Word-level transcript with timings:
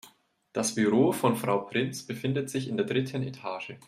Das 0.51 0.73
Büro 0.73 1.11
von 1.11 1.35
Frau 1.35 1.59
Prinz 1.59 2.01
befindet 2.01 2.49
sich 2.49 2.67
in 2.67 2.75
der 2.75 2.87
dritten 2.87 3.21
Etage. 3.21 3.75